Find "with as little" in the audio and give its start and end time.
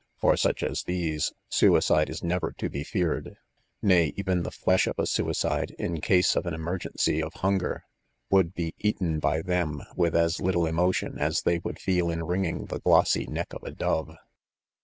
9.95-10.65